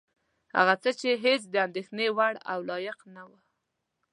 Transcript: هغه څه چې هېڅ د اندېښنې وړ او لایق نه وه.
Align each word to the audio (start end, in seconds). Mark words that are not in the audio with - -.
هغه 0.57 0.75
څه 0.83 0.89
چې 0.99 1.09
هېڅ 1.25 1.41
د 1.49 1.55
اندېښنې 1.67 2.07
وړ 2.17 2.33
او 2.51 2.59
لایق 2.69 2.99
نه 3.15 3.23
وه. 3.29 3.39